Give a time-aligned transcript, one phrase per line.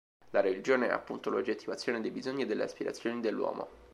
[0.31, 3.67] La religione è appunto l'oggettivazione dei bisogni e delle aspirazioni dell'uomo.